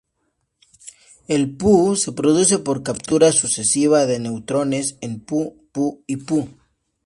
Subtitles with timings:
[1.27, 6.49] El Pu se produce por captura sucesiva de neutrones en Pu, Pu y Pu.